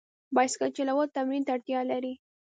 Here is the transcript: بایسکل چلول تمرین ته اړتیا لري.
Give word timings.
بایسکل 0.35 0.69
چلول 0.77 1.07
تمرین 1.15 1.41
ته 1.45 1.51
اړتیا 1.55 1.79
لري. 1.91 2.13